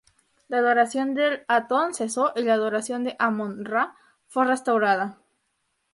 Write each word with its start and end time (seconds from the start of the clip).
La 0.47 0.57
adoración 0.57 1.13
de 1.13 1.45
Atón 1.47 1.93
cesó 1.93 2.33
y 2.35 2.41
la 2.41 2.55
adoración 2.55 3.03
de 3.03 3.15
Amon-Ra 3.19 3.95
fue 4.25 4.45
restaurada. 4.47 5.19